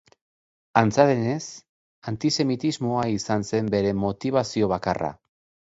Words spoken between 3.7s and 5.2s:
bere motibazio bakarra.